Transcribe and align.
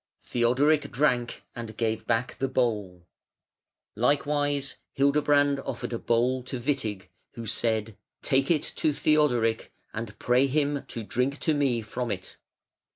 Theodoric 0.23 0.89
drank 0.91 1.43
and 1.55 1.77
gave 1.77 2.07
back 2.07 2.35
the 2.39 2.47
bowl. 2.47 3.05
Likewise 3.95 4.77
Hildebrand 4.93 5.59
offered 5.59 5.93
a 5.93 5.99
bowl 5.99 6.41
to 6.45 6.57
Witig, 6.59 7.09
who 7.33 7.45
said: 7.45 7.95
"Take 8.23 8.49
it 8.49 8.63
to 8.77 8.93
Theodoric 8.93 9.71
and 9.93 10.17
pray 10.17 10.47
him 10.47 10.85
to 10.87 11.03
drink 11.03 11.37
to 11.41 11.53
me 11.53 11.83
from 11.83 12.09
it". 12.09 12.37